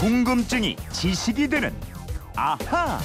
궁금증이 0.00 0.76
지식이 0.92 1.48
되는 1.48 1.74
아하. 2.34 2.98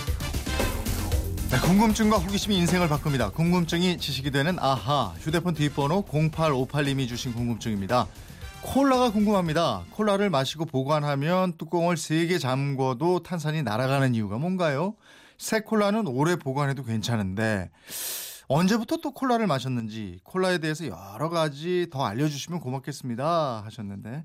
네, 1.52 1.59
궁금증과 1.59 2.15
호기심이 2.20 2.55
인생을 2.55 2.88
바꿉니다. 2.88 3.31
궁금증이 3.31 3.97
지식이 3.97 4.31
되는 4.31 4.57
아하. 4.59 5.13
휴대폰 5.20 5.55
뒷번호 5.55 6.05
0858님이 6.05 7.05
주신 7.09 7.34
궁금증입니다. 7.34 8.07
콜라가 8.61 9.11
궁금합니다. 9.11 9.84
콜라를 9.91 10.29
마시고 10.29 10.63
보관하면 10.63 11.57
뚜껑을 11.57 11.97
세게 11.97 12.38
잠궈도 12.38 13.23
탄산이 13.23 13.64
날아가는 13.64 14.16
이유가 14.16 14.38
뭔가요? 14.38 14.96
새 15.38 15.59
콜라는 15.59 16.07
오래 16.07 16.38
보관해도 16.38 16.86
괜찮은데 16.86 17.71
언제부터 18.48 18.98
또 18.98 19.12
콜라를 19.12 19.48
마셨는지 19.48 20.20
콜라에 20.23 20.59
대해서 20.59 20.86
여러 20.86 21.30
가지 21.30 21.88
더 21.91 22.05
알려주시면 22.05 22.59
고맙겠습니다 22.59 23.64
하셨는데 23.66 24.09
예, 24.09 24.23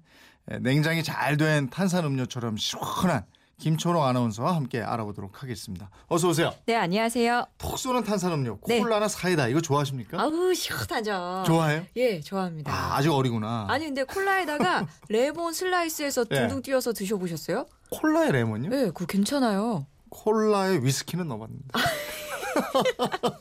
냉장이 0.60 1.02
잘 1.04 1.36
된 1.36 1.70
탄산 1.70 2.04
음료처럼 2.04 2.56
시원한 2.56 3.24
김초롱 3.58 4.02
아나운서와 4.04 4.56
함께 4.56 4.80
알아보도록 4.82 5.42
하겠습니다. 5.42 5.90
어서 6.08 6.28
오세요. 6.28 6.52
네, 6.66 6.74
안녕하세요. 6.76 7.46
톡 7.58 7.78
쏘는 7.78 8.04
탄산음료 8.04 8.58
네. 8.66 8.80
콜라나 8.80 9.06
사이다 9.06 9.48
이거 9.48 9.60
좋아하십니까? 9.60 10.18
아우, 10.20 10.54
시원하죠. 10.54 11.44
좋아해요? 11.46 11.84
예, 11.96 12.20
좋아합니다. 12.20 12.72
아, 12.72 12.96
아직 12.96 13.10
어리구나. 13.10 13.66
아니, 13.68 13.84
근데 13.84 14.02
콜라에다가 14.04 14.86
레몬 15.10 15.52
슬라이스해서 15.52 16.24
예. 16.30 16.34
둥둥 16.34 16.62
띄워서 16.62 16.94
드셔보셨어요? 16.94 17.66
콜라에 17.90 18.32
레몬요? 18.32 18.70
예, 18.74 18.84
그거 18.86 19.04
괜찮아요. 19.06 19.86
콜라에 20.08 20.78
위스키는 20.78 21.28
넣어봤는데. 21.28 21.68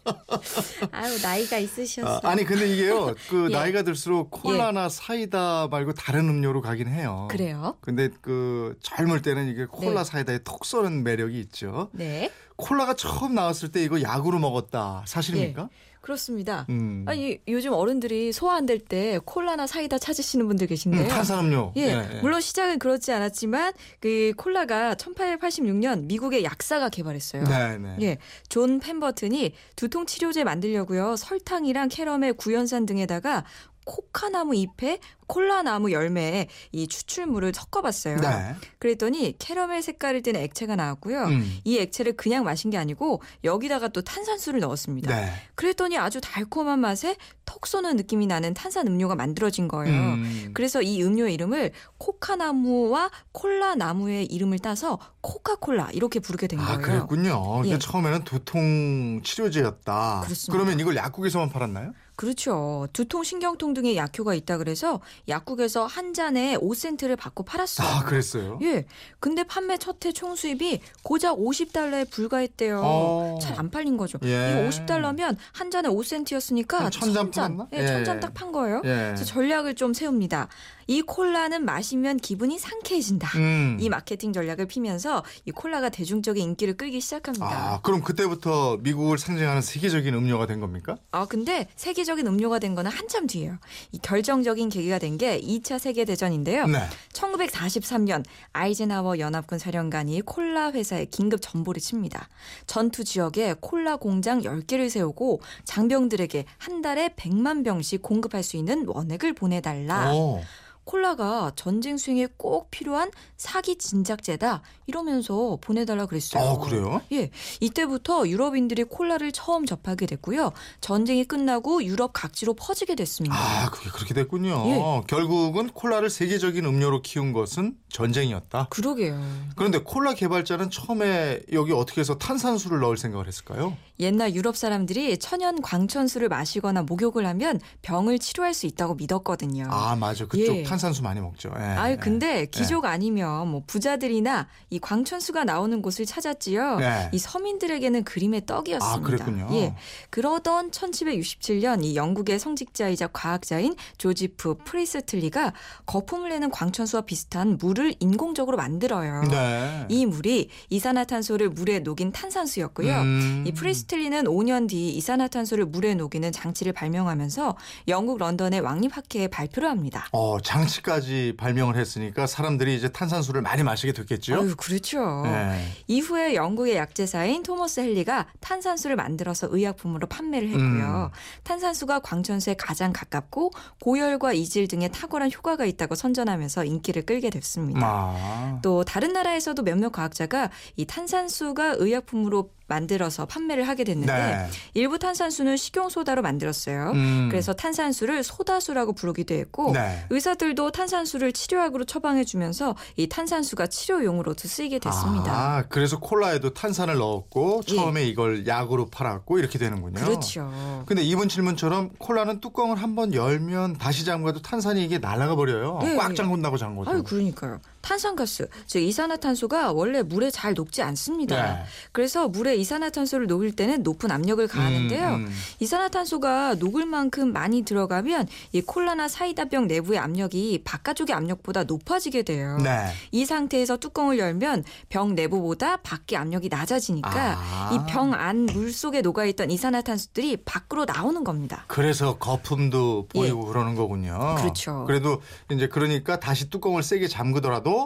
아유, 0.92 1.18
나이가 1.22 1.58
있으셨어. 1.58 2.20
아, 2.24 2.36
니 2.36 2.44
근데 2.44 2.68
이게요. 2.74 3.16
그 3.30 3.48
예. 3.52 3.54
나이가 3.54 3.84
들수록 3.84 4.32
콜라나 4.32 4.90
사이다 4.90 5.68
말고 5.70 5.94
다른 5.94 6.28
음료로 6.30 6.62
가긴 6.62 6.88
해요. 6.88 7.28
그래요? 7.32 7.78
근데 7.82 8.10
그 8.22 8.78
젊을 8.82 9.22
때는 9.22 9.48
이게 9.50 9.66
콜라 9.66 10.04
네. 10.04 10.10
사이다에 10.10 10.40
톡 10.44 10.66
쏘는 10.66 11.04
매력이 11.04 11.40
있죠. 11.42 11.90
네, 11.94 12.32
콜라가 12.56 12.94
처음 12.96 13.36
나왔을 13.36 13.72
때 13.72 13.84
이거 13.84 14.02
약으로 14.02 14.40
먹었다. 14.40 15.04
사실입니까? 15.08 15.70
그렇습니다. 16.02 16.66
음. 16.70 17.06
예. 17.08 17.12
아니, 17.12 17.38
요즘 17.48 17.74
어른들이 17.74 18.32
소화 18.32 18.56
안 18.56 18.66
될 18.66 18.80
때 18.80 19.20
콜라나 19.26 19.68
사이다 19.68 19.98
찾으시는 20.00 20.48
분들 20.48 20.66
음, 20.66 20.70
계신데요. 20.70 21.08
탄산음료. 21.08 21.74
예, 21.78 21.82
예, 21.82 22.10
예. 22.16 22.22
물론 22.22 22.40
시작은 22.42 22.80
그렇지 22.80 23.12
않았지만 23.12 23.74
그 24.00 24.34
콜라가 24.38 24.96
1886년 24.96 26.06
미국의 26.06 26.44
약사가 26.44 26.90
개발했어요. 26.90 27.44
네, 27.44 27.78
네. 27.78 27.98
예, 28.02 28.18
존 28.48 28.80
펜버튼이 28.80 29.54
두통 29.76 30.06
치료제 30.06 30.44
만들려고요. 30.44 31.16
설탕이랑 31.18 31.90
캐러멜, 31.90 32.34
구연산 32.34 32.86
등에다가 32.86 33.44
코카나무 33.90 34.56
잎에 34.56 35.00
콜라나무 35.26 35.92
열매에 35.92 36.48
이 36.72 36.88
추출물을 36.88 37.52
섞어봤어요. 37.56 38.18
네. 38.18 38.56
그랬더니 38.78 39.36
캐러멜 39.38 39.82
색깔을 39.82 40.22
띠는 40.22 40.40
액체가 40.42 40.76
나왔고요. 40.76 41.24
음. 41.26 41.60
이 41.64 41.78
액체를 41.78 42.14
그냥 42.14 42.44
마신 42.44 42.70
게 42.70 42.78
아니고 42.78 43.22
여기다가 43.44 43.88
또 43.90 44.02
탄산수를 44.02 44.60
넣었습니다. 44.60 45.16
네. 45.16 45.32
그랬더니 45.56 45.98
아주 45.98 46.22
달콤한 46.22 46.80
맛에 46.80 47.16
톡 47.46 47.66
쏘는 47.66 47.96
느낌이 47.96 48.28
나는 48.28 48.54
탄산 48.54 48.88
음료가 48.88 49.16
만들어진 49.16 49.68
거예요. 49.68 49.94
음. 49.94 50.52
그래서 50.54 50.82
이 50.82 51.04
음료의 51.04 51.34
이름을 51.34 51.72
코카나무와 51.98 53.10
콜라나무의 53.32 54.26
이름을 54.28 54.60
따서 54.60 55.00
코카콜라 55.22 55.90
이렇게 55.94 56.20
부르게 56.20 56.48
된 56.48 56.60
거예요. 56.60 56.74
아, 56.74 56.78
그랬군요. 56.78 57.62
이게 57.66 57.76
예. 57.76 57.80
처음에는 57.80 58.24
두통 58.24 59.22
치료제였다. 59.24 60.22
그렇습니다. 60.26 60.52
그러면 60.54 60.80
이걸 60.80 60.96
약국에서만 60.96 61.50
팔았나요? 61.50 61.94
그렇죠. 62.20 62.86
두통, 62.92 63.24
신경통 63.24 63.74
등의 63.74 63.96
약효가 63.96 64.34
있다 64.34 64.58
그래서 64.58 65.00
약국에서 65.30 65.86
한 65.86 66.14
잔에 66.14 66.58
5센트를 66.58 67.16
받고 67.18 67.44
팔았어요. 67.44 67.88
아, 67.88 68.04
그랬어요? 68.04 68.60
예. 68.62 68.86
근데 69.22 69.44
판매 69.46 69.78
첫 69.78 70.04
해 70.04 70.12
총 70.12 70.36
수입이 70.36 70.82
고작 71.02 71.38
50달러에 71.38 72.10
불과했대요. 72.12 72.82
어. 72.84 73.40
잘안 73.42 73.70
팔린 73.70 73.96
거죠. 73.96 74.20
예. 74.26 74.52
이거 74.52 74.70
50달러면 74.70 75.38
한 75.54 75.72
잔에 75.72 75.88
5센트였으니까 75.88 76.74
한 76.80 76.92
천잔 76.92 77.32
팔았나? 77.32 77.68
예, 77.74 77.78
예. 77.84 77.88
천잔 77.88 78.20
딱 78.20 78.34
판 78.34 78.52
거예요. 78.52 78.82
예. 78.84 78.90
그래서 79.16 79.24
전략을 79.24 79.76
좀 79.76 79.94
세웁니다. 79.94 80.50
이 80.90 81.04
콜라는 81.04 81.66
마시면 81.66 82.18
기분이 82.18 82.58
상쾌해진다. 82.58 83.38
음. 83.38 83.78
이 83.80 83.90
마케팅 83.90 84.34
전략을 84.34 84.66
피면서 84.66 85.24
이 85.46 85.52
콜라가 85.52 85.90
대중적인 85.90 86.42
인기를 86.44 86.78
끌기 86.78 87.00
시작합니다. 87.00 87.46
아, 87.46 87.80
그럼 87.84 88.02
그때부터 88.02 88.78
미국을 88.78 89.20
상징하는 89.20 89.62
세계적인 89.62 90.12
음료가 90.16 90.48
된 90.48 90.60
겁니까? 90.60 90.96
아, 91.12 91.28
근데 91.28 91.68
세계적인 91.76 92.26
음료가 92.26 92.58
된 92.58 92.74
거는 92.74 92.90
한참 92.90 93.28
뒤예요. 93.28 93.60
이 93.92 94.00
결정적인 94.00 94.70
계기가 94.70 94.98
된 94.98 95.20
게 95.20 95.40
2차 95.42 95.78
세계 95.80 96.06
대전인데요. 96.06 96.66
네. 96.68 96.80
1943년 97.14 98.24
아이젠하워 98.54 99.20
연합군 99.20 99.60
사령관이 99.60 100.22
콜라 100.22 100.72
회사에 100.72 101.06
긴급 101.06 101.42
전보를 101.42 101.82
칩니다. 101.82 102.30
전투 102.68 103.04
지역에 103.04 103.56
콜라 103.60 103.98
공장 103.98 104.42
10개를 104.42 104.90
세우고 104.90 105.42
장병들에게 105.66 106.46
한 106.58 106.82
달에 106.82 107.10
100만 107.10 107.64
병씩 107.66 108.02
공급할 108.02 108.44
수 108.44 108.56
있는 108.58 108.86
원액을 108.88 109.34
보내달라. 109.34 110.14
오. 110.14 110.42
콜라가 110.90 111.52
전쟁 111.56 111.98
수행에 111.98 112.28
꼭 112.36 112.72
필요한 112.72 113.12
사기 113.38 113.78
진작제다 113.78 114.64
이러면서 114.88 115.60
보내달라 115.62 116.08
그랬어요. 116.08 116.44
아, 116.44 116.58
그래요? 116.58 117.02
예, 117.12 117.30
이때부터 117.60 118.28
유럽인들이 118.28 118.86
콜라를 118.86 119.32
처음 119.32 119.68
접하게 119.68 120.08
됐고요. 120.08 120.52
전쟁이 120.82 121.26
끝나고 121.26 121.84
유럽 121.84 122.12
각지로 122.14 122.56
퍼지게 122.56 122.96
됐습니다. 122.96 123.36
아, 123.36 123.70
그게 123.70 123.92
그렇게 123.92 124.16
됐군요. 124.16 124.64
예. 124.66 124.82
결국은 125.06 125.70
콜라를 125.70 126.10
세계적인 126.10 126.66
음료로 126.66 127.04
키운 127.04 127.34
것은 127.34 127.78
전쟁이었다. 127.90 128.68
그러게요. 128.72 129.22
그런데 129.56 129.78
콜라 129.80 130.16
개발자는 130.16 130.72
처음에 130.72 131.42
여기 131.54 131.72
어떻게 131.72 132.02
해서 132.02 132.18
탄산수를 132.18 132.80
넣을 132.80 132.98
생각을 132.98 133.28
했을까요? 133.28 133.78
옛날 134.00 134.34
유럽 134.34 134.56
사람들이 134.58 135.20
천연 135.20 135.62
광천수를 135.62 136.30
마시거나 136.30 136.84
목욕을 136.84 137.28
하면 137.28 137.60
병을 137.84 138.18
치료할 138.18 138.54
수 138.56 138.66
있다고 138.66 138.96
믿었거든요. 138.96 139.68
아, 139.70 139.96
맞아. 139.96 140.26
그쪽 140.26 140.56
예. 140.56 140.64
탄 140.64 140.79
산수 140.80 141.04
많이 141.04 141.20
먹죠. 141.20 141.52
예. 141.58 141.62
아유, 141.62 141.98
근데 142.00 142.42
예. 142.42 142.46
기족 142.46 142.86
아니면 142.86 143.50
뭐 143.50 143.62
부자들이나 143.68 144.48
이 144.70 144.80
광천수가 144.80 145.44
나오는 145.44 145.82
곳을 145.82 146.06
찾았지요. 146.06 146.78
네. 146.78 147.10
이 147.12 147.18
서민들에게는 147.20 148.04
그림의 148.04 148.46
떡이었습니다. 148.46 149.00
아, 149.00 149.02
그랬군요. 149.02 149.48
예. 149.52 149.76
그러던 150.10 150.72
1767년 150.72 151.84
이 151.84 151.96
영국의 151.96 152.40
성직자이자 152.40 153.08
과학자인 153.08 153.76
조지프 153.98 154.60
프리스틀리가 154.66 155.54
거품을 155.86 156.30
내는 156.30 156.50
광천수와 156.50 157.02
비슷한 157.04 157.58
물을 157.60 157.94
인공적으로 158.00 158.58
만들어요. 158.58 159.24
네. 159.24 159.86
이 159.90 160.06
물이 160.06 160.50
이산화탄소를 160.70 161.50
물에 161.50 161.80
녹인 161.80 162.12
탄산수였고요. 162.12 163.02
음. 163.02 163.44
이 163.46 163.52
프리스틀리는 163.52 164.24
5년 164.26 164.70
뒤 164.70 164.90
이산화탄소를 164.96 165.66
물에 165.66 165.96
녹이는 165.96 166.32
장치를 166.32 166.74
발명하면서 166.74 167.56
영국 167.88 168.18
런던의 168.18 168.62
왕립 168.62 168.96
학회에 168.96 169.28
발표를 169.28 169.70
합니다. 169.70 170.08
어, 170.12 170.40
장 170.42 170.59
치까지 170.68 171.34
발명을 171.38 171.78
했으니까 171.78 172.28
사람들이 172.28 172.76
이제 172.76 172.90
탄산수를 172.90 173.42
많이 173.42 173.64
마시게 173.64 173.94
됐겠죠? 173.94 174.36
아유, 174.36 174.56
그렇죠. 174.56 175.24
네. 175.24 175.64
이후에 175.88 176.36
영국의 176.36 176.76
약재사인 176.76 177.44
토머스 177.44 177.82
헬리가 177.82 178.28
탄산수를 178.40 178.96
만들어서 178.96 179.48
의약품으로 179.50 180.08
판매를 180.08 180.50
했고요. 180.50 181.12
음. 181.14 181.18
탄산수가 181.44 182.00
광천수에 182.00 182.56
가장 182.56 182.94
가깝고 182.94 183.52
고열과 183.82 184.34
이질 184.34 184.68
등의 184.68 184.92
탁월한 184.92 185.32
효과가 185.32 185.66
있다고 185.66 185.96
선전하면서 185.96 186.66
인기를 186.66 187.06
끌게 187.06 187.30
됐습니다. 187.30 187.82
아. 187.84 188.60
또 188.62 188.84
다른 188.84 189.14
나라에서도 189.14 189.62
몇몇 189.64 189.92
과학자가 189.92 190.50
이 190.76 190.86
탄산수가 190.86 191.76
의약품으로 191.80 192.52
만들어서 192.70 193.26
판매를 193.26 193.68
하게 193.68 193.84
됐는데 193.84 194.14
네. 194.14 194.48
일부 194.74 194.98
탄산수는 195.00 195.58
식용소다로 195.58 196.22
만들었어요. 196.22 196.92
음. 196.92 197.28
그래서 197.30 197.54
탄산수를 197.54 198.24
소다수라고 198.24 198.94
부르기도 198.94 199.34
했고 199.34 199.74
네. 199.74 200.06
의사들도 200.10 200.72
탄산수를 200.72 201.34
치료약으로 201.34 201.84
처방해주면서 201.84 202.76
이 202.96 203.10
탄산수가 203.10 203.68
치료용으로도 203.68 204.48
쓰이게 204.48 204.80
됐습니다. 204.80 205.32
아, 205.32 205.64
그래서 205.68 206.00
콜라에도 206.00 206.54
탄산을 206.54 206.96
넣었고 206.96 207.64
예. 207.68 207.76
처음에 207.76 208.06
이걸 208.06 208.48
약으로 208.48 208.86
팔았고 208.88 209.40
이렇게 209.40 209.58
되는군요. 209.60 210.00
그렇죠. 210.00 210.84
근데 210.86 211.02
이분 211.02 211.28
질문처럼 211.28 211.90
콜라는 211.98 212.40
뚜껑을 212.40 212.78
한번 212.78 213.14
열면 213.14 213.78
다시 213.78 214.06
잠가도 214.06 214.42
탄산이 214.42 214.84
이게 214.86 215.00
날아가 215.00 215.36
버려요. 215.36 215.80
예, 215.84 215.96
꽉 215.96 216.12
예. 216.12 216.16
잠근다고 216.16 216.58
잠궈도. 216.58 216.92
아유, 216.92 217.04
그러니까요. 217.04 217.60
탄산가스, 217.90 218.48
즉 218.68 218.84
이산화탄소가 218.84 219.72
원래 219.72 220.04
물에 220.04 220.30
잘 220.30 220.54
녹지 220.54 220.84
않습니다. 220.84 221.54
네. 221.56 221.64
그래서 221.92 222.28
물에 222.28 222.56
이산화탄소를 222.56 223.26
녹일 223.26 223.56
때는 223.56 223.82
높은 223.82 224.12
압력을 224.12 224.46
가하는데요. 224.48 225.08
음, 225.08 225.26
음. 225.26 225.32
이산화탄소가 225.60 226.56
녹을 226.60 226.86
만큼 226.86 227.34
많이 227.34 227.64
들어가면 227.64 228.28
이 228.52 228.62
콜라나 228.62 229.08
사이다병 229.08 229.66
내부의 229.66 229.98
압력이 229.98 230.62
바깥쪽의 230.66 231.16
압력보다 231.16 231.64
높아지게 231.64 232.22
돼요. 232.22 232.58
네. 232.64 232.86
이 233.12 233.26
상태에서 233.26 233.78
뚜껑을 233.78 234.20
열면 234.20 234.66
병 234.90 235.16
내부보다 235.16 235.78
밖의 235.78 236.18
압력이 236.20 236.50
낮아지니까 236.50 237.38
아. 237.40 237.72
이병 237.74 238.14
안 238.14 238.50
물 238.50 238.72
속에 238.72 239.02
녹아있던 239.02 239.52
이산화탄소들이 239.52 240.38
밖으로 240.46 240.86
나오는 240.86 241.24
겁니다. 241.24 241.66
그래서 241.68 242.18
거품도 242.18 243.08
보이고 243.10 243.46
그러는 243.46 243.76
거군요. 243.76 244.36
예. 244.38 244.42
그렇죠. 244.42 244.86
그래도 244.86 245.22
이제 245.52 245.68
그러니까 245.68 246.20
다시 246.20 246.50
뚜껑을 246.50 246.84
세게 246.84 247.08
잠그더라도 247.08 247.79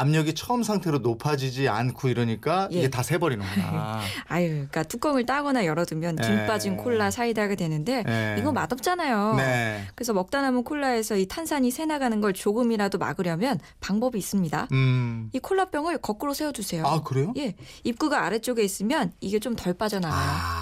압력이 0.00 0.34
처음 0.34 0.62
상태로 0.62 0.98
높아지지 0.98 1.68
않고 1.68 2.08
이러니까 2.08 2.68
예. 2.72 2.78
이게 2.78 2.90
다 2.90 3.02
새버리는구나. 3.02 4.00
아유, 4.28 4.48
그러니까 4.48 4.82
뚜껑을 4.82 5.24
따거나 5.24 5.64
열어두면 5.64 6.16
김 6.16 6.38
예. 6.40 6.46
빠진 6.46 6.76
콜라 6.76 7.10
사이다가 7.10 7.54
되는데 7.54 8.02
예. 8.08 8.36
이거 8.38 8.52
맛없잖아요. 8.52 9.34
네. 9.36 9.86
그래서 9.94 10.12
먹다 10.12 10.42
남은 10.42 10.64
콜라에서 10.64 11.16
이 11.16 11.26
탄산이 11.26 11.70
새 11.70 11.86
나가는 11.86 12.20
걸 12.20 12.32
조금이라도 12.32 12.98
막으려면 12.98 13.60
방법이 13.80 14.18
있습니다. 14.18 14.68
음. 14.72 15.30
이 15.32 15.38
콜라병을 15.38 15.98
거꾸로 15.98 16.34
세워주세요. 16.34 16.84
아 16.86 17.02
그래요? 17.02 17.32
예, 17.36 17.54
입구가 17.84 18.24
아래쪽에 18.24 18.62
있으면 18.62 19.12
이게 19.20 19.38
좀 19.38 19.52
덜 19.54 19.74
빠져나와요. 19.74 20.18
아, 20.18 20.61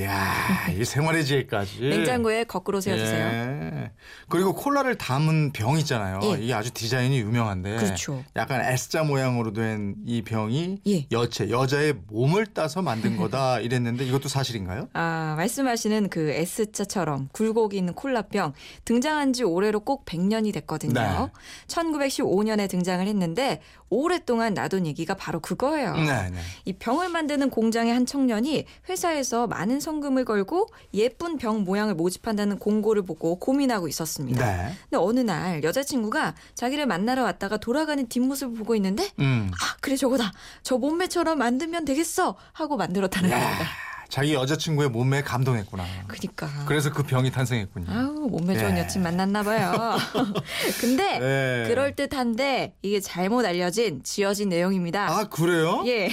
야, 0.00 0.68
이 0.78 0.84
생활의 0.84 1.24
지혜까지. 1.24 1.80
냉장고에 1.80 2.44
거꾸로 2.44 2.80
세워주세요. 2.80 3.26
예. 3.26 3.90
그리고 4.28 4.54
콜라를 4.54 4.96
담은 4.96 5.52
병 5.52 5.78
있잖아요. 5.78 6.20
예. 6.22 6.42
이게 6.42 6.54
아주 6.54 6.70
디자인이 6.70 7.18
유명한데. 7.18 7.76
그렇죠. 7.76 8.24
약간 8.36 8.60
S자 8.64 9.02
모양으로 9.04 9.52
된 9.52 9.94
이 10.06 10.22
병이 10.22 10.80
예. 10.86 11.06
여체, 11.12 11.50
여자의 11.50 11.94
몸을 12.08 12.46
따서 12.46 12.82
만든 12.82 13.16
거다 13.16 13.60
이랬는데 13.60 14.04
이것도 14.06 14.28
사실인가요? 14.28 14.88
아, 14.92 15.34
말씀하시는 15.36 16.08
그 16.08 16.30
S자처럼 16.30 17.28
굴곡이 17.32 17.76
있는 17.76 17.94
콜라병 17.94 18.52
등장한 18.84 19.32
지 19.32 19.44
올해로 19.44 19.80
꼭 19.80 20.04
100년이 20.04 20.52
됐거든요. 20.54 20.92
네. 20.92 21.30
1915년에 21.66 22.68
등장을 22.68 23.06
했는데 23.06 23.60
오랫동안 23.88 24.54
놔둔 24.54 24.86
얘기가 24.86 25.14
바로 25.14 25.40
그거예요. 25.40 25.94
네, 25.96 26.30
네. 26.30 26.38
이 26.64 26.72
병을 26.72 27.08
만드는 27.08 27.50
공장의 27.50 27.92
한 27.92 28.06
청년이 28.06 28.64
회사에서 28.88 29.46
많은 29.50 29.80
성금을 29.80 30.24
걸고 30.24 30.68
예쁜 30.94 31.36
병 31.36 31.64
모양을 31.64 31.94
모집한다는 31.94 32.58
공고를 32.58 33.02
보고 33.02 33.38
고민하고 33.38 33.88
있었습니다. 33.88 34.46
네. 34.46 34.72
근데 34.84 34.96
어느 34.96 35.20
날 35.20 35.62
여자친구가 35.62 36.34
자기를 36.54 36.86
만나러 36.86 37.22
왔다가 37.24 37.58
돌아가는 37.58 38.08
뒷모습을 38.08 38.56
보고 38.56 38.74
있는데 38.76 39.10
음. 39.18 39.50
아 39.52 39.76
그래 39.80 39.96
저거다 39.96 40.32
저 40.62 40.78
몸매처럼 40.78 41.38
만들면 41.38 41.84
되겠어 41.84 42.36
하고 42.52 42.76
만들었다는 42.78 43.30
야, 43.30 43.38
겁니다. 43.38 43.64
자기 44.10 44.34
여자친구의 44.34 44.90
몸매에 44.90 45.22
감동했구나. 45.22 45.84
그러니까 46.08 46.48
그래서 46.66 46.92
그 46.92 47.04
병이 47.04 47.30
탄생했군요. 47.30 47.86
아우 47.88 48.28
몸매 48.28 48.58
좋은 48.58 48.76
예. 48.76 48.80
여친 48.80 49.02
만났나 49.02 49.42
봐요. 49.44 49.96
근데 50.80 51.18
네. 51.18 51.64
그럴 51.68 51.94
듯한데 51.94 52.74
이게 52.82 53.00
잘못 53.00 53.46
알려진 53.46 54.02
지어진 54.02 54.48
내용입니다. 54.48 55.08
아, 55.08 55.28
그래요? 55.28 55.84
예. 55.86 56.10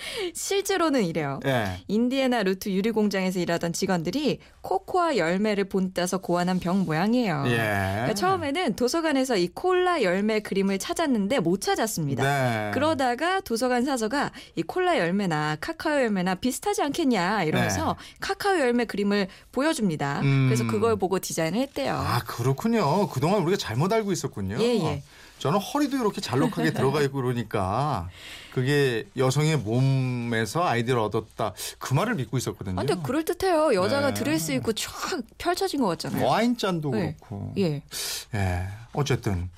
실제로는 0.34 1.04
이래요. 1.04 1.40
예. 1.46 1.82
인디애나 1.88 2.42
루트 2.42 2.70
유리 2.70 2.90
공장에서 2.90 3.38
일하던 3.40 3.72
직원들이 3.72 4.40
코코아 4.62 5.16
열매를 5.16 5.64
본따서 5.64 6.18
고안한 6.18 6.60
병 6.60 6.84
모양이에요. 6.84 7.44
예. 7.46 7.56
그러니까 7.56 8.14
처음에는 8.14 8.76
도서관에서 8.76 9.36
이 9.36 9.48
콜라 9.48 10.02
열매 10.02 10.40
그림을 10.40 10.78
찾았는데 10.78 11.40
못 11.40 11.60
찾았습니다. 11.60 12.22
네. 12.22 12.70
그러다가 12.72 13.40
도서관 13.40 13.84
사서가 13.84 14.32
이 14.56 14.62
콜라 14.62 14.98
열매나 14.98 15.56
카카오 15.60 16.00
열매나 16.00 16.36
비슷하지 16.36 16.82
않겠냐 16.82 17.44
이러면서 17.44 17.96
카카오 18.20 18.58
열매 18.60 18.84
그림을 18.84 19.28
보여줍니다. 19.52 20.20
네. 20.20 20.26
음. 20.26 20.46
그래서 20.46 20.66
그걸 20.66 20.96
보고 20.96 21.18
디자인을 21.18 21.58
했대요. 21.60 21.94
아, 21.94 22.20
그렇군요. 22.26 23.08
그동안 23.08 23.42
우리가 23.42 23.56
잘못 23.56 23.92
알고 23.92 24.12
있었군요. 24.12 24.56
예, 24.60 24.78
예. 24.78 25.02
저는 25.40 25.58
허리도 25.58 25.96
이렇게 25.96 26.20
잘록하게 26.20 26.72
들어가 26.72 27.00
있고 27.00 27.22
그러니까 27.22 28.10
그게 28.52 29.06
여성의 29.16 29.56
몸에서 29.56 30.66
아이디어를 30.66 31.02
얻었다. 31.02 31.54
그 31.78 31.94
말을 31.94 32.14
믿고 32.16 32.36
있었거든요. 32.36 32.78
아, 32.78 32.84
근데 32.84 33.00
그럴 33.02 33.24
듯해요. 33.24 33.74
여자가 33.74 34.12
네. 34.12 34.14
드레스 34.14 34.52
입고 34.52 34.74
쫙 34.74 34.90
펼쳐진 35.38 35.80
것 35.80 35.88
같잖아요. 35.88 36.26
와인잔도 36.26 36.90
네. 36.90 37.16
그렇고. 37.18 37.54
예. 37.56 37.82
예. 38.34 38.68
어쨌든 38.92 39.48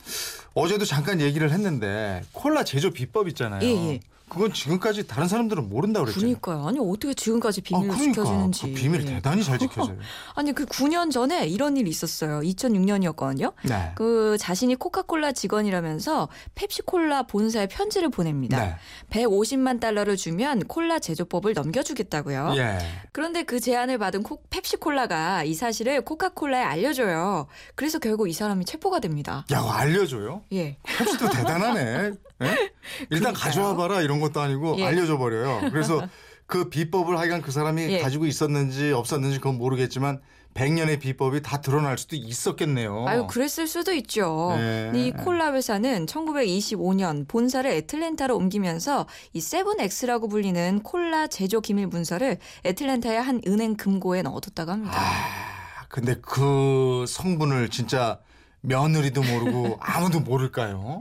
어제도 0.55 0.85
잠깐 0.85 1.21
얘기를 1.21 1.51
했는데 1.51 2.23
콜라 2.31 2.63
제조 2.63 2.91
비법 2.91 3.27
있잖아요. 3.29 3.63
예, 3.63 3.95
예. 3.95 4.01
그건 4.33 4.51
지금까지 4.51 5.07
다른 5.07 5.29
사람들은 5.29 5.69
모른다 5.69 6.01
그랬잖아요. 6.01 6.39
그러니까요. 6.41 6.67
아니 6.67 6.79
어떻게 6.79 7.13
지금까지 7.13 7.61
아, 7.61 7.63
비밀로 7.63 7.93
그러니까 7.93 8.23
지켜지는지. 8.23 8.63
그 8.63 8.73
비밀 8.73 9.05
대단히 9.05 9.45
잘 9.45 9.59
지켜져요. 9.59 9.99
아니 10.35 10.55
그 10.55 10.65
9년 10.65 11.11
전에 11.11 11.47
이런 11.47 11.77
일이 11.77 11.91
있었어요. 11.91 12.41
2006년이었거든요. 12.41 13.53
네. 13.69 13.93
그 13.95 14.39
자신이 14.41 14.77
코카콜라 14.77 15.33
직원이라면서 15.33 16.31
펩시콜라 16.55 17.25
본사에 17.25 17.67
편지를 17.67 18.09
보냅니다. 18.09 18.59
네. 18.59 18.77
150만 19.11 19.81
달러를 19.81 20.17
주면 20.17 20.61
콜라 20.65 20.99
제조법을 20.99 21.53
넘겨주겠다고요. 21.53 22.55
예. 22.57 22.79
그런데 23.13 23.43
그 23.43 23.61
제안을 23.61 23.99
받은 23.99 24.23
코, 24.23 24.41
펩시콜라가 24.49 25.45
이 25.45 25.53
사실을 25.53 26.07
코카콜라에 26.07 26.63
알려줘요. 26.63 27.49
그래서 27.75 27.99
결국 27.99 28.31
이 28.31 28.33
사람이 28.33 28.65
체포가 28.65 29.01
됩니다. 29.01 29.45
야, 29.53 29.63
알려줘요? 29.63 30.45
예. 30.53 30.79
펩시도 30.85 31.29
대단하네. 31.29 32.13
예? 32.43 32.72
일단. 33.11 33.33
가져와 33.33 33.77
봐라 33.77 34.03
이런 34.03 34.21
것도 34.21 34.41
아니고 34.41 34.77
예. 34.79 34.85
알려줘 34.87 35.19
버려요. 35.19 35.71
그래서 35.71 36.07
그 36.47 36.69
비법을 36.69 37.19
하여간 37.19 37.43
그 37.43 37.51
사람이 37.51 37.83
예. 37.83 37.99
가지고 38.01 38.27
있었는지 38.27 38.93
없었는지 38.93 39.39
그건 39.39 39.57
모르겠지만 39.59 40.21
100년의 40.55 41.01
비법이 41.01 41.43
다 41.43 41.61
드러날 41.61 41.97
수도 41.97 42.15
있었겠네요. 42.15 43.07
아유, 43.09 43.27
그랬을 43.27 43.67
수도 43.67 43.93
있죠. 43.95 44.51
어. 44.51 44.57
네. 44.57 44.93
이 44.95 45.11
콜라 45.13 45.55
회사는 45.55 46.05
1925년 46.07 47.27
본사를 47.27 47.71
애틀랜타로 47.71 48.37
옮기면서 48.37 49.07
이 49.33 49.41
세븐엑스라고 49.41 50.29
불리는 50.29 50.81
콜라 50.83 51.27
제조 51.27 51.63
기밀 51.63 51.87
문서를 51.87 52.37
애틀랜타의 52.67 53.23
한 53.23 53.41
은행 53.47 53.77
금고에 53.77 54.21
넣어뒀다고 54.23 54.73
합니다. 54.73 54.93
아, 54.95 55.87
근데 55.89 56.17
그 56.21 57.07
성분을 57.09 57.71
진짜 57.71 58.19
며느리도 58.63 59.23
모르고 59.23 59.79
아무도 59.81 60.21
모를까요? 60.21 61.01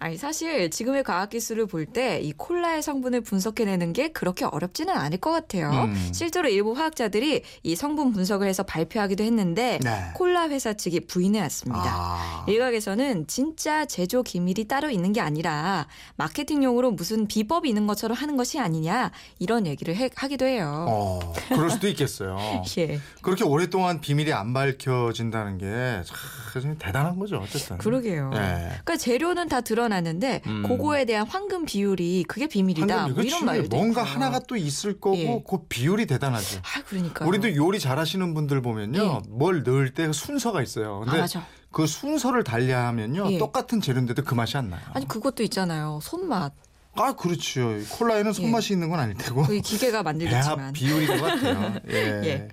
아니 0.00 0.16
사실 0.18 0.70
지금의 0.70 1.02
과학 1.04 1.30
기술을 1.30 1.66
볼 1.66 1.86
때 1.86 2.20
이 2.20 2.32
콜라의 2.32 2.82
성분을 2.82 3.20
분석해내는 3.22 3.92
게 3.92 4.08
그렇게 4.08 4.44
어렵지는 4.44 4.92
않을 4.94 5.18
것 5.18 5.30
같아요. 5.30 5.70
음. 5.70 6.10
실제로 6.12 6.48
일부 6.48 6.72
화학자들이 6.72 7.42
이 7.62 7.76
성분 7.76 8.12
분석을 8.12 8.46
해서 8.48 8.64
발표하기도 8.64 9.22
했는데 9.22 9.78
네. 9.82 10.10
콜라 10.14 10.48
회사 10.48 10.72
측이 10.74 11.06
부인해왔습니다. 11.06 11.84
아. 11.86 12.44
일각에서는 12.48 13.28
진짜 13.28 13.84
제조 13.86 14.22
기밀이 14.22 14.64
따로 14.66 14.90
있는 14.90 15.12
게 15.12 15.20
아니라 15.20 15.86
마케팅용으로 16.16 16.90
무슨 16.90 17.26
비법이 17.26 17.68
있는 17.68 17.86
것처럼 17.86 18.16
하는 18.16 18.36
것이 18.36 18.58
아니냐 18.58 19.12
이런 19.38 19.66
얘기를 19.66 19.94
해- 19.96 20.10
하기도 20.14 20.44
해요. 20.44 20.86
어, 20.88 21.32
그럴 21.48 21.70
수도 21.70 21.86
있겠어요. 21.88 22.36
예, 22.78 22.98
그렇게 23.22 23.44
오랫동안 23.44 24.00
비밀이 24.00 24.32
안 24.32 24.52
밝혀진다는 24.52 25.58
게참 25.58 26.76
대단 26.78 26.93
한 27.02 27.18
거죠, 27.18 27.36
어쨌든. 27.38 27.78
그러게요. 27.78 28.30
예. 28.34 28.38
그러니까 28.38 28.96
재료는 28.96 29.48
다 29.48 29.60
드러나는데 29.60 30.42
음. 30.46 30.62
그거에 30.62 31.04
대한 31.04 31.26
황금 31.26 31.64
비율이 31.64 32.24
그게 32.28 32.46
비밀이다. 32.46 32.96
황금, 32.96 33.14
뭐. 33.14 33.24
이런 33.24 33.44
말도 33.44 33.76
뭔가 33.76 34.02
있고요. 34.02 34.14
하나가 34.14 34.38
또 34.40 34.56
있을 34.56 35.00
거고 35.00 35.16
예. 35.16 35.44
그 35.48 35.58
비율이 35.68 36.06
대단하죠. 36.06 36.58
아 36.58 36.82
그러니까 36.86 37.24
우리도 37.26 37.56
요리 37.56 37.78
잘하시는 37.80 38.34
분들 38.34 38.62
보면요, 38.62 39.22
뭘 39.28 39.62
넣을 39.62 39.94
때 39.94 40.12
순서가 40.12 40.62
있어요. 40.62 41.02
아 41.02 41.04
근데 41.04 41.20
맞아. 41.20 41.46
그 41.72 41.86
순서를 41.86 42.44
달리하면요, 42.44 43.32
예. 43.32 43.38
똑같은 43.38 43.80
재료인데도 43.80 44.22
그 44.22 44.34
맛이 44.34 44.56
안 44.56 44.70
나요. 44.70 44.82
아니 44.92 45.08
그것도 45.08 45.42
있잖아요. 45.42 45.98
손맛. 46.02 46.52
아, 46.96 47.14
그렇죠. 47.14 47.78
콜라에는 47.90 48.32
손맛이 48.32 48.72
있는 48.72 48.88
건 48.90 49.00
아닐 49.00 49.16
테고. 49.16 49.42
그 49.44 49.60
기계가 49.60 50.02
만들겠지만. 50.02 50.72
비율인 50.74 51.06
것 51.08 51.22
같아요. 51.22 51.74
예. 51.90 51.94
예. 52.24 52.48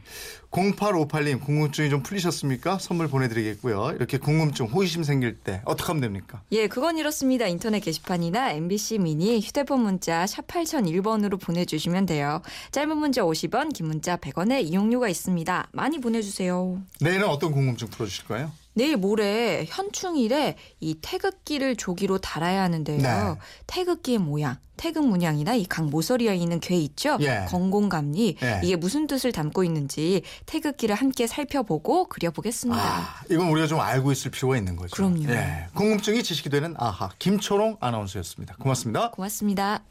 0858님 0.51 1.39
궁금증이 1.39 1.89
좀 1.89 2.03
풀리셨습니까? 2.03 2.77
선물 2.79 3.07
보내드리겠고요. 3.07 3.93
이렇게 3.95 4.17
궁금증, 4.17 4.65
호기심 4.65 5.03
생길 5.03 5.37
때 5.37 5.61
어떻게 5.63 5.87
하면 5.87 6.01
됩니까? 6.01 6.41
예, 6.51 6.67
그건 6.67 6.97
이렇습니다. 6.97 7.47
인터넷 7.47 7.79
게시판이나 7.79 8.51
MBC 8.51 8.99
미니 8.99 9.39
휴대폰 9.39 9.81
문자 9.81 10.27
샵 10.27 10.45
8001번으로 10.47 11.39
보내주시면 11.39 12.05
돼요. 12.05 12.41
짧은 12.71 12.97
문자 12.97 13.21
50원, 13.21 13.73
긴 13.73 13.87
문자 13.87 14.17
100원의 14.17 14.65
이용료가 14.65 15.07
있습니다. 15.07 15.69
많이 15.71 16.01
보내주세요. 16.01 16.81
내일은 16.99 17.29
어떤 17.29 17.53
궁금증 17.53 17.87
풀어주실까요? 17.87 18.51
내일 18.73 18.97
모레 18.97 19.65
현충일에 19.67 20.55
이 20.79 20.95
태극기를 21.01 21.75
조기로 21.75 22.19
달아야 22.19 22.61
하는데요. 22.63 22.97
네. 23.01 23.39
태극기의 23.67 24.17
모양, 24.19 24.57
태극 24.77 25.05
문양이나 25.07 25.55
이 25.55 25.65
강 25.67 25.89
모서리에 25.89 26.35
있는 26.35 26.59
괴 26.59 26.75
있죠? 26.77 27.17
예. 27.21 27.45
건공감리 27.49 28.37
예. 28.41 28.61
이게 28.63 28.75
무슨 28.75 29.07
뜻을 29.07 29.31
담고 29.31 29.63
있는지 29.63 30.23
태극기를 30.45 30.95
함께 30.95 31.27
살펴보고 31.27 32.05
그려보겠습니다. 32.05 32.81
아, 32.81 33.21
이건 33.29 33.49
우리가 33.49 33.67
좀 33.67 33.79
알고 33.79 34.11
있을 34.11 34.31
필요가 34.31 34.57
있는 34.57 34.75
거죠. 34.75 34.95
그럼요. 34.95 35.29
예. 35.29 35.67
궁금증이 35.75 36.23
지식이 36.23 36.49
되는 36.49 36.73
아하 36.77 37.09
김초롱 37.19 37.77
아나운서였습니다. 37.79 38.55
고맙습니다. 38.57 39.11
고맙습니다. 39.11 39.83